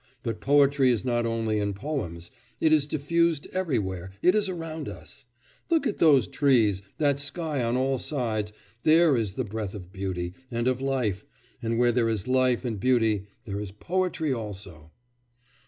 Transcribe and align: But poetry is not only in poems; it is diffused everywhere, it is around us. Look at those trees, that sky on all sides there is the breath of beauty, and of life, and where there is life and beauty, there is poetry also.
But 0.23 0.41
poetry 0.41 0.89
is 0.89 1.05
not 1.05 1.27
only 1.27 1.59
in 1.59 1.75
poems; 1.75 2.31
it 2.59 2.73
is 2.73 2.87
diffused 2.87 3.45
everywhere, 3.53 4.11
it 4.23 4.33
is 4.33 4.49
around 4.49 4.89
us. 4.89 5.27
Look 5.69 5.85
at 5.85 5.99
those 5.99 6.27
trees, 6.27 6.81
that 6.97 7.19
sky 7.19 7.63
on 7.63 7.77
all 7.77 7.99
sides 7.99 8.51
there 8.81 9.15
is 9.15 9.33
the 9.33 9.45
breath 9.45 9.75
of 9.75 9.93
beauty, 9.93 10.33
and 10.49 10.67
of 10.67 10.81
life, 10.81 11.23
and 11.61 11.77
where 11.77 11.91
there 11.91 12.09
is 12.09 12.27
life 12.27 12.65
and 12.65 12.79
beauty, 12.79 13.27
there 13.45 13.59
is 13.59 13.69
poetry 13.69 14.33
also. 14.33 14.89